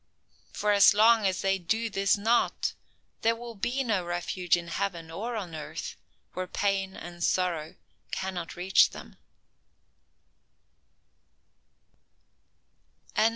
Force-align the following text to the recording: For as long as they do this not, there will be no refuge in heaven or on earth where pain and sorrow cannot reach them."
For 0.51 0.71
as 0.71 0.95
long 0.95 1.27
as 1.27 1.41
they 1.41 1.59
do 1.59 1.87
this 1.87 2.17
not, 2.17 2.73
there 3.21 3.35
will 3.35 3.53
be 3.53 3.83
no 3.83 4.03
refuge 4.03 4.57
in 4.57 4.69
heaven 4.69 5.11
or 5.11 5.35
on 5.35 5.53
earth 5.53 5.95
where 6.33 6.47
pain 6.47 6.97
and 6.97 7.23
sorrow 7.23 7.75
cannot 8.09 8.55
reach 8.55 8.89
them." 8.89 9.15